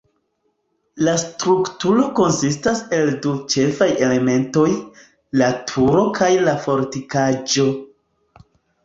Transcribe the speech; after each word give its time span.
La 1.07 1.11
strukturo 1.23 2.05
konsistas 2.19 2.81
el 2.99 3.11
du 3.25 3.33
ĉefaj 3.55 3.89
elementoj: 4.05 4.65
la 5.43 5.51
turo 5.73 6.07
kaj 6.21 6.31
la 6.49 6.57
fortikaĵo. 6.65 7.69